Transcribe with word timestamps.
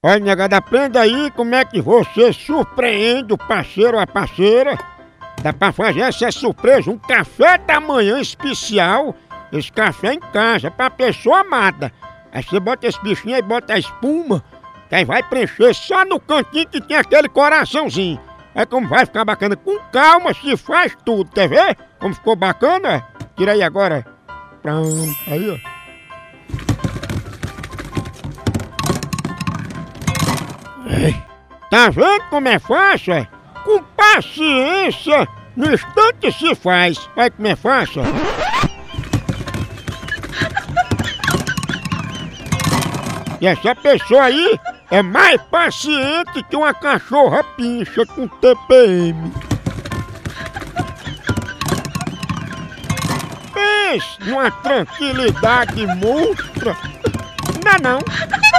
Olha, 0.00 0.20
negada, 0.20 0.56
aprenda 0.56 1.00
aí 1.00 1.28
como 1.32 1.56
é 1.56 1.64
que 1.64 1.80
você 1.80 2.32
surpreende 2.32 3.32
o 3.32 3.36
parceiro 3.38 3.96
ou 3.96 4.00
a 4.00 4.06
parceira. 4.06 4.78
Dá 5.42 5.52
pra 5.52 5.72
fazer 5.72 6.02
essa 6.02 6.30
surpresa, 6.30 6.88
um 6.88 6.96
café 6.96 7.58
da 7.58 7.80
manhã 7.80 8.20
especial. 8.20 9.12
Esse 9.52 9.72
café 9.72 10.12
em 10.12 10.20
casa, 10.20 10.70
pra 10.70 10.88
pessoa 10.88 11.40
amada. 11.40 11.92
Aí 12.30 12.44
você 12.44 12.60
bota 12.60 12.86
esse 12.86 13.02
bichinho 13.02 13.34
aí, 13.34 13.42
bota 13.42 13.74
a 13.74 13.78
espuma, 13.78 14.44
que 14.88 14.94
aí 14.94 15.04
vai 15.04 15.20
preencher 15.20 15.74
só 15.74 16.04
no 16.04 16.20
cantinho 16.20 16.68
que 16.68 16.80
tem 16.80 16.96
aquele 16.96 17.28
coraçãozinho. 17.28 18.20
É 18.54 18.64
como 18.64 18.86
vai 18.86 19.04
ficar 19.04 19.24
bacana. 19.24 19.56
Com 19.56 19.80
calma 19.90 20.32
se 20.32 20.56
faz 20.56 20.96
tudo, 21.04 21.28
quer 21.32 21.48
ver? 21.48 21.76
Como 21.98 22.14
ficou 22.14 22.36
bacana? 22.36 23.04
Tira 23.36 23.50
aí 23.50 23.64
agora. 23.64 24.06
Pronto, 24.62 25.16
aí 25.26 25.50
ó. 25.50 25.77
Tá 31.70 31.90
vendo 31.90 32.24
como 32.30 32.48
é 32.48 32.58
fácil? 32.58 33.14
é? 33.14 33.28
Com 33.64 33.82
paciência, 33.96 35.28
no 35.56 35.72
instante 35.72 36.32
se 36.32 36.54
faz. 36.54 36.98
Olha 37.16 37.30
como 37.30 37.48
é 37.48 37.56
fácil. 37.56 38.02
E 43.40 43.46
essa 43.46 43.74
pessoa 43.74 44.24
aí 44.24 44.58
é 44.90 45.02
mais 45.02 45.40
paciente 45.42 46.42
que 46.48 46.56
uma 46.56 46.74
cachorra 46.74 47.44
pincha 47.56 48.04
com 48.06 48.26
TPM. 48.26 49.32
Pense 53.52 54.18
numa 54.24 54.50
tranquilidade 54.50 55.86
monstra. 55.86 56.76
Não 57.64 57.72
é 57.72 57.80
não. 57.80 58.57